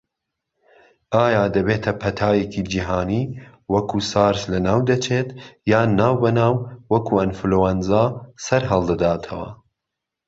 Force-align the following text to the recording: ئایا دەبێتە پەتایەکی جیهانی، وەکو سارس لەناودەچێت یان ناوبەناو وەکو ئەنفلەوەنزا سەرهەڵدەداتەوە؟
ئایا 1.17 1.43
دەبێتە 1.55 1.91
پەتایەکی 2.01 2.67
جیهانی، 2.71 3.23
وەکو 3.73 3.97
سارس 4.11 4.41
لەناودەچێت 4.53 5.29
یان 5.71 5.89
ناوبەناو 5.99 6.53
وەکو 6.91 7.13
ئەنفلەوەنزا 7.21 8.03
سەرهەڵدەداتەوە؟ 8.45 9.49